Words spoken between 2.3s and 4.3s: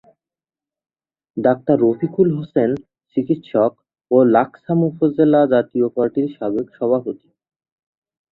হোসেন চিকিৎসক ও